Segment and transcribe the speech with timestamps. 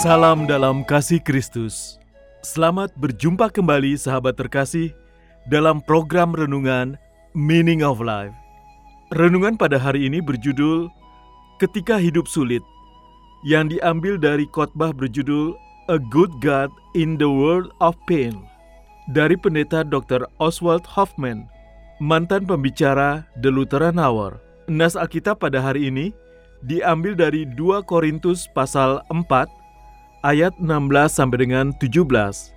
[0.00, 2.00] Salam dalam kasih Kristus.
[2.40, 4.96] Selamat berjumpa kembali sahabat terkasih
[5.52, 6.96] dalam program renungan
[7.36, 8.32] Meaning of Life.
[9.12, 10.88] Renungan pada hari ini berjudul
[11.60, 12.64] Ketika Hidup Sulit
[13.44, 15.52] yang diambil dari khotbah berjudul
[15.92, 18.40] A Good God in the World of Pain
[19.12, 20.24] dari pendeta Dr.
[20.40, 21.44] Oswald Hoffman,
[22.00, 24.40] mantan pembicara The Lutheran Hour.
[24.64, 26.16] Nas Alkitab pada hari ini
[26.64, 29.59] diambil dari 2 Korintus pasal 4
[30.20, 32.52] ayat 16 sampai dengan 17.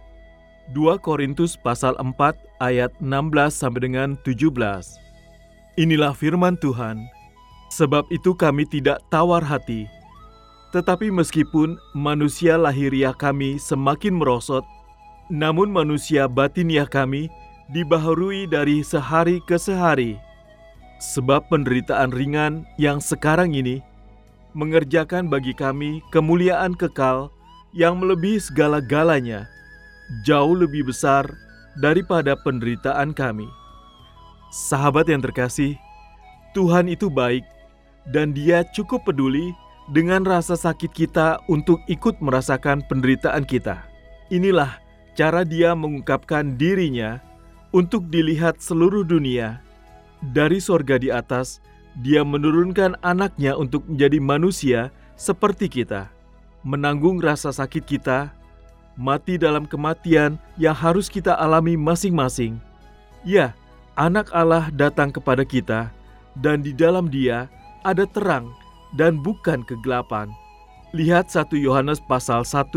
[0.71, 4.51] 2 Korintus pasal 4 ayat 16 sampai dengan 17.
[5.79, 7.07] Inilah firman Tuhan.
[7.73, 9.89] Sebab itu kami tidak tawar hati.
[10.75, 14.65] Tetapi meskipun manusia lahiriah kami semakin merosot,
[15.31, 17.29] namun manusia batiniah kami
[17.73, 20.19] dibaharui dari sehari ke sehari.
[21.01, 23.81] Sebab penderitaan ringan yang sekarang ini
[24.53, 27.33] mengerjakan bagi kami kemuliaan kekal
[27.73, 29.49] yang melebihi segala-galanya,
[30.21, 31.25] jauh lebih besar
[31.81, 33.49] daripada penderitaan kami.
[34.53, 35.73] Sahabat yang terkasih,
[36.53, 37.41] Tuhan itu baik
[38.13, 39.49] dan Dia cukup peduli
[39.89, 43.81] dengan rasa sakit kita untuk ikut merasakan penderitaan kita.
[44.29, 44.77] Inilah
[45.17, 47.17] cara Dia mengungkapkan dirinya
[47.73, 49.65] untuk dilihat seluruh dunia.
[50.21, 51.57] Dari sorga di atas,
[52.05, 54.79] Dia menurunkan anaknya untuk menjadi manusia
[55.17, 56.13] seperti kita
[56.63, 58.31] menanggung rasa sakit kita,
[58.95, 62.57] mati dalam kematian yang harus kita alami masing-masing.
[63.23, 63.55] Ya,
[63.99, 65.91] anak Allah datang kepada kita,
[66.39, 67.51] dan di dalam dia
[67.83, 68.49] ada terang
[68.95, 70.31] dan bukan kegelapan.
[70.95, 72.69] Lihat 1 Yohanes pasal 1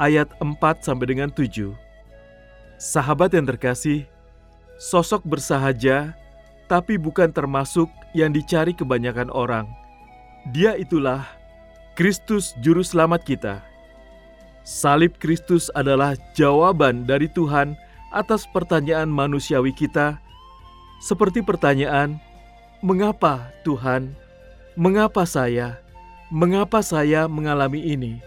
[0.00, 1.72] ayat 4 sampai dengan 7.
[2.80, 4.08] Sahabat yang terkasih,
[4.80, 6.18] sosok bersahaja
[6.66, 9.68] tapi bukan termasuk yang dicari kebanyakan orang.
[10.56, 11.22] Dia itulah
[11.92, 13.60] Kristus Juru Selamat kita.
[14.64, 17.76] Salib Kristus adalah jawaban dari Tuhan
[18.16, 20.16] atas pertanyaan manusiawi kita,
[21.04, 22.16] seperti pertanyaan,
[22.80, 24.16] "Mengapa Tuhan?
[24.72, 25.84] Mengapa saya?
[26.32, 28.24] Mengapa saya mengalami ini?"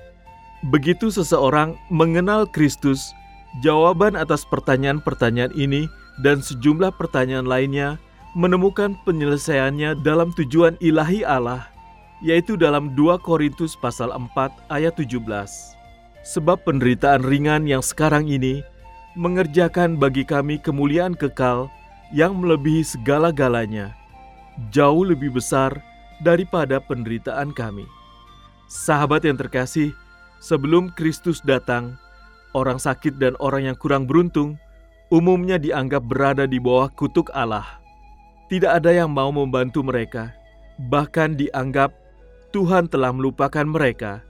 [0.70, 3.02] Begitu seseorang mengenal Kristus,
[3.66, 5.90] jawaban atas pertanyaan-pertanyaan ini
[6.22, 7.98] dan sejumlah pertanyaan lainnya
[8.38, 11.75] menemukan penyelesaiannya dalam tujuan ilahi Allah
[12.24, 15.20] yaitu dalam 2 Korintus pasal 4 ayat 17.
[16.26, 18.64] Sebab penderitaan ringan yang sekarang ini
[19.16, 21.72] mengerjakan bagi kami kemuliaan kekal
[22.12, 23.96] yang melebihi segala-galanya,
[24.70, 25.76] jauh lebih besar
[26.24, 27.88] daripada penderitaan kami.
[28.66, 29.94] Sahabat yang terkasih,
[30.42, 31.96] sebelum Kristus datang,
[32.56, 34.58] orang sakit dan orang yang kurang beruntung
[35.14, 37.66] umumnya dianggap berada di bawah kutuk Allah.
[38.50, 40.34] Tidak ada yang mau membantu mereka,
[40.90, 41.94] bahkan dianggap
[42.56, 44.24] Tuhan telah melupakan mereka,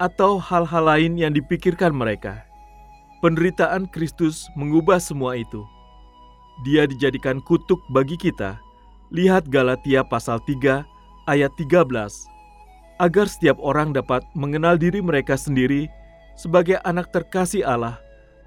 [0.00, 2.40] atau hal-hal lain yang dipikirkan mereka.
[3.20, 5.60] Penderitaan Kristus mengubah semua itu.
[6.64, 8.56] Dia dijadikan kutuk bagi kita.
[9.12, 10.88] Lihat Galatia pasal 3
[11.28, 11.84] ayat 13.
[12.96, 15.92] Agar setiap orang dapat mengenal diri mereka sendiri
[16.40, 18.00] sebagai anak terkasih Allah,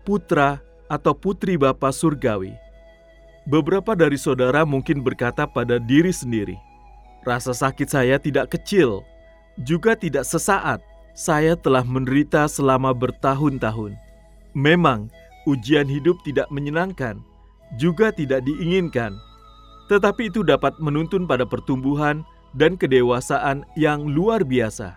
[0.09, 0.57] putra
[0.89, 2.57] atau putri Bapa surgawi.
[3.45, 6.57] Beberapa dari saudara mungkin berkata pada diri sendiri,
[7.23, 9.03] Rasa sakit saya tidak kecil,
[9.63, 10.83] juga tidak sesaat.
[11.15, 13.95] Saya telah menderita selama bertahun-tahun.
[14.51, 15.07] Memang,
[15.47, 17.21] ujian hidup tidak menyenangkan,
[17.79, 19.15] juga tidak diinginkan.
[19.87, 22.25] Tetapi itu dapat menuntun pada pertumbuhan
[22.57, 24.93] dan kedewasaan yang luar biasa.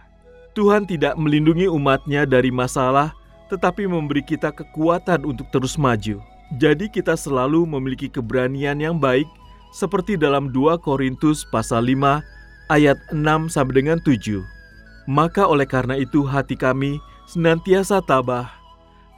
[0.57, 3.13] Tuhan tidak melindungi umatnya dari masalah,
[3.53, 6.19] tetapi memberi kita kekuatan untuk terus maju.
[6.57, 9.29] Jadi kita selalu memiliki keberanian yang baik
[9.73, 12.23] seperti dalam 2 Korintus pasal 5
[12.71, 14.43] ayat 6 sampai dengan 7.
[15.07, 16.99] Maka oleh karena itu hati kami
[17.31, 18.51] senantiasa tabah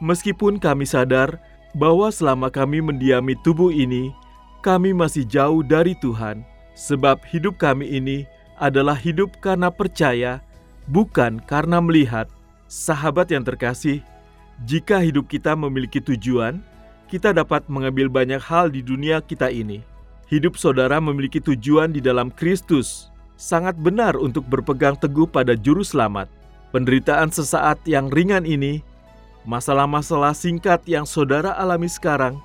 [0.05, 1.41] meskipun kami sadar
[1.73, 4.13] bahwa selama kami mendiami tubuh ini
[4.61, 6.45] kami masih jauh dari Tuhan
[6.79, 8.23] Sebab hidup kami ini
[8.55, 10.39] adalah hidup karena percaya,
[10.87, 12.31] bukan karena melihat.
[12.71, 13.99] Sahabat yang terkasih,
[14.63, 16.63] jika hidup kita memiliki tujuan,
[17.11, 19.83] kita dapat mengambil banyak hal di dunia kita ini.
[20.29, 23.09] Hidup saudara memiliki tujuan di dalam Kristus.
[23.41, 26.29] Sangat benar untuk berpegang teguh pada juru selamat.
[26.69, 28.85] Penderitaan sesaat yang ringan ini,
[29.49, 32.37] masalah-masalah singkat yang saudara alami sekarang,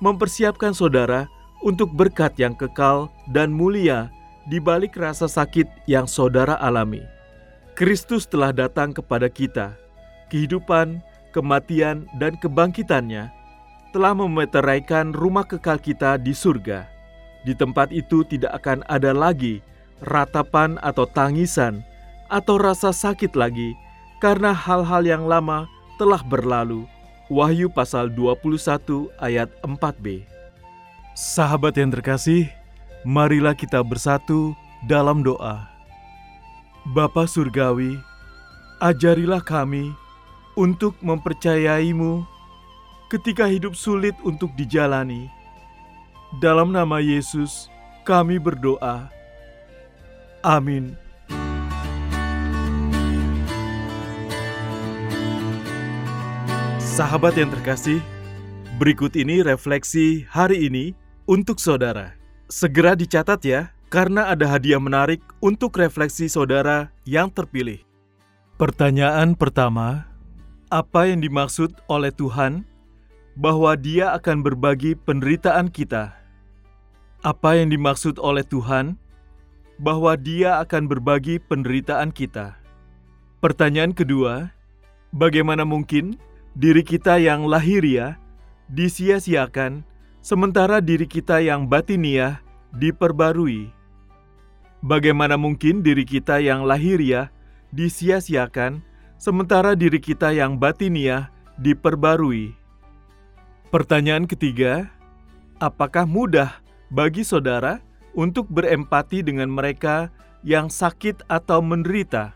[0.00, 1.28] mempersiapkan saudara
[1.60, 4.08] untuk berkat yang kekal dan mulia
[4.48, 7.04] di balik rasa sakit yang saudara alami.
[7.76, 9.76] Kristus telah datang kepada kita.
[10.32, 11.04] Kehidupan,
[11.36, 13.28] kematian, dan kebangkitannya
[13.92, 16.95] telah memeteraikan rumah kekal kita di surga.
[17.46, 19.62] Di tempat itu tidak akan ada lagi
[20.02, 21.80] ratapan atau tangisan
[22.26, 23.78] atau rasa sakit lagi
[24.18, 26.84] karena hal-hal yang lama telah berlalu.
[27.30, 30.26] Wahyu pasal 21 ayat 4b.
[31.14, 32.50] Sahabat yang terkasih,
[33.02, 34.54] marilah kita bersatu
[34.86, 35.66] dalam doa.
[36.94, 37.98] Bapa Surgawi,
[38.78, 39.90] ajarilah kami
[40.54, 42.22] untuk mempercayaimu
[43.10, 45.35] ketika hidup sulit untuk dijalani.
[46.36, 47.72] Dalam nama Yesus,
[48.04, 49.08] kami berdoa.
[50.44, 50.92] Amin.
[56.76, 58.04] Sahabat yang terkasih,
[58.76, 60.92] berikut ini refleksi hari ini
[61.24, 62.12] untuk saudara.
[62.52, 67.80] Segera dicatat ya karena ada hadiah menarik untuk refleksi saudara yang terpilih.
[68.60, 70.04] Pertanyaan pertama,
[70.68, 72.68] apa yang dimaksud oleh Tuhan
[73.40, 76.25] bahwa Dia akan berbagi penderitaan kita?
[77.26, 78.94] Apa yang dimaksud oleh Tuhan
[79.82, 82.54] bahwa Dia akan berbagi penderitaan kita?
[83.42, 84.54] Pertanyaan kedua,
[85.10, 86.22] bagaimana mungkin
[86.54, 88.14] diri kita yang lahiriah
[88.70, 89.82] disia-siakan
[90.22, 92.38] sementara diri kita yang batiniah
[92.78, 93.74] diperbarui?
[94.86, 97.34] Bagaimana mungkin diri kita yang lahiriah
[97.74, 98.86] disia-siakan,
[99.18, 102.54] sementara diri kita yang batiniah diperbarui?
[103.74, 104.94] Pertanyaan ketiga,
[105.58, 106.62] apakah mudah
[106.92, 107.82] bagi saudara
[108.16, 110.10] untuk berempati dengan mereka
[110.46, 112.32] yang sakit atau menderita?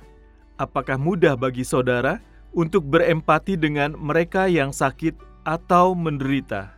[0.60, 2.20] Apakah mudah bagi saudara
[2.52, 5.16] untuk berempati dengan mereka yang sakit
[5.46, 6.74] atau menderita?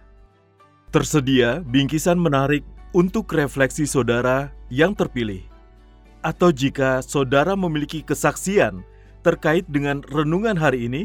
[0.92, 5.52] Tersedia bingkisan menarik untuk refleksi saudara yang terpilih
[6.22, 8.86] atau jika saudara memiliki kesaksian
[9.26, 11.02] terkait dengan renungan hari ini,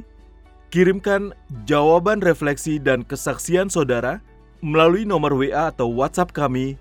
[0.70, 1.34] kirimkan
[1.66, 4.22] jawaban refleksi dan kesaksian saudara
[4.62, 6.78] melalui nomor WA atau WhatsApp kami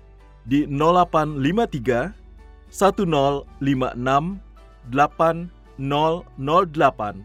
[0.47, 2.13] di 0853
[2.71, 4.39] 1056
[4.91, 7.15] 8008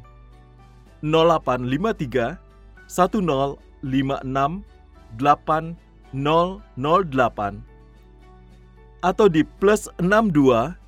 [1.03, 2.39] 0853
[2.89, 4.63] 1056
[6.13, 7.63] 8008
[9.03, 10.79] atau di plus 62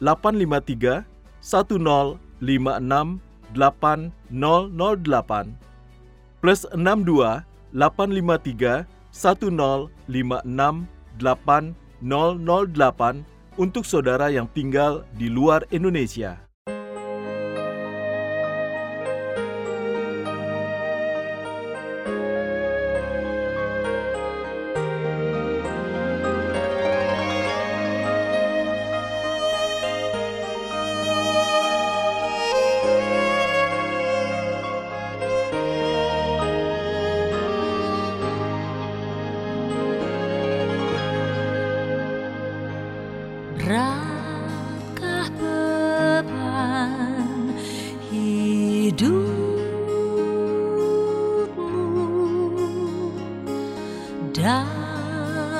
[0.00, 1.04] 853
[1.52, 3.20] 1056
[3.52, 5.52] 8008
[6.40, 7.44] plus 62
[7.74, 8.86] 853
[9.18, 9.90] 1056
[11.18, 16.47] 8008 untuk saudara yang tinggal di luar Indonesia.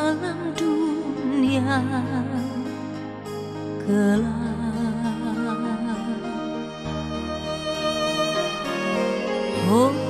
[0.08, 1.84] Dalam dunia
[3.84, 4.40] gelap?
[9.68, 10.07] Oh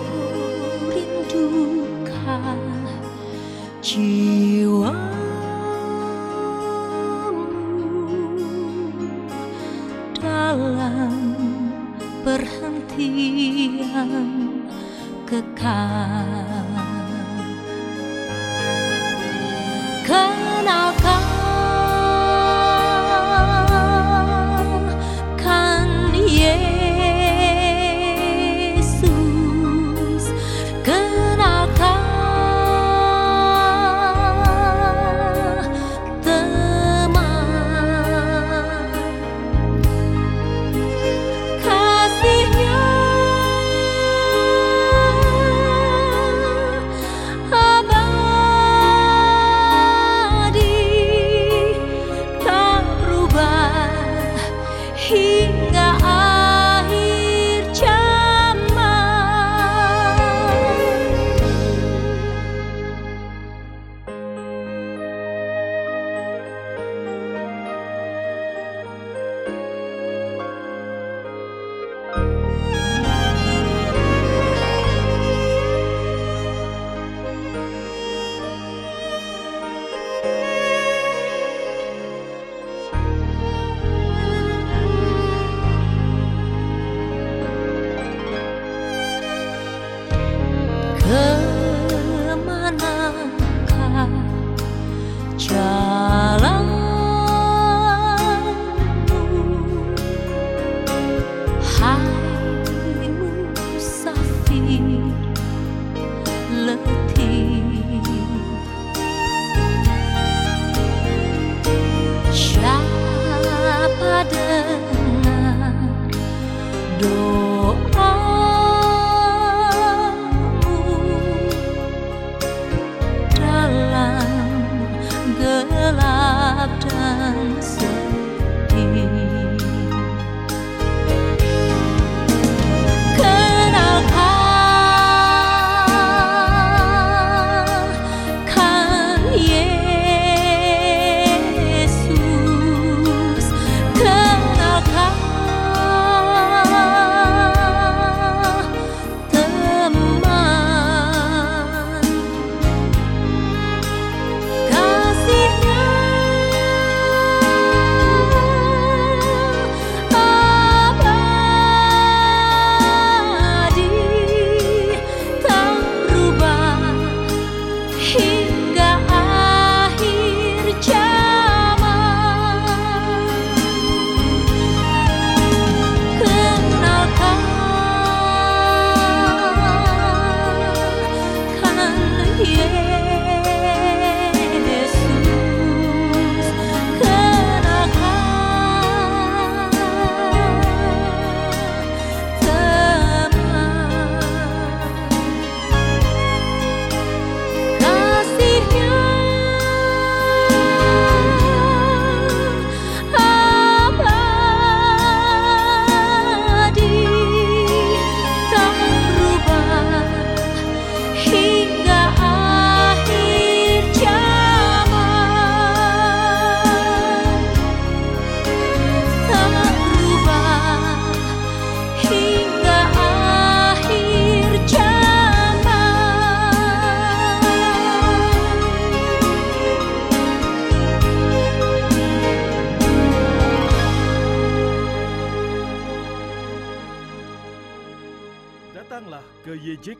[104.49, 105.08] 心。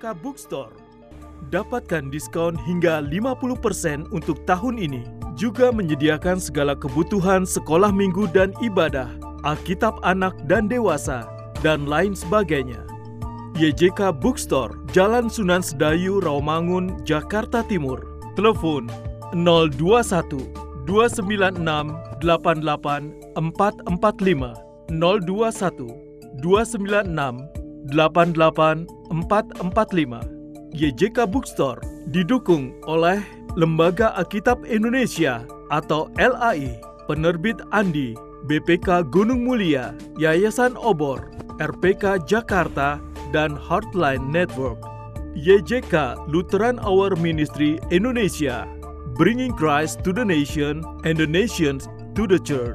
[0.09, 0.73] YJK Bookstore.
[1.53, 5.05] Dapatkan diskon hingga 50% untuk tahun ini.
[5.37, 9.13] Juga menyediakan segala kebutuhan sekolah minggu dan ibadah,
[9.45, 11.29] Alkitab anak dan dewasa,
[11.61, 12.81] dan lain sebagainya.
[13.61, 18.01] YJK Bookstore, Jalan Sunan Sedayu, Rawamangun, Jakarta Timur.
[18.33, 18.89] Telepon
[19.37, 19.77] 021
[20.89, 21.61] 296
[22.25, 24.57] 88 445
[24.89, 30.25] 021 296 88445.
[30.77, 31.81] YJK Bookstore
[32.13, 33.25] didukung oleh
[33.57, 35.43] Lembaga Alkitab Indonesia
[35.73, 36.77] atau LAI,
[37.09, 38.13] Penerbit Andi,
[38.47, 43.01] BPK Gunung Mulia, Yayasan Obor, RPK Jakarta,
[43.33, 44.79] dan Heartline Network.
[45.39, 48.67] YJK Lutheran Hour Ministry Indonesia,
[49.15, 51.87] bringing Christ to the nation and the nations
[52.19, 52.75] to the church.